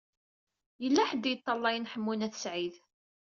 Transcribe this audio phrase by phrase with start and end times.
[0.83, 2.75] Yella ḥedd i yeṭṭalayen Ḥemmu n At Sɛid.